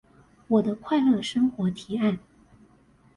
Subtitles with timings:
[0.47, 2.17] 我的快樂生活提案